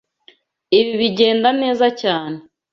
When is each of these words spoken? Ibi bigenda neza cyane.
Ibi 0.79 0.91
bigenda 1.01 1.49
neza 1.61 1.85
cyane. 2.01 2.37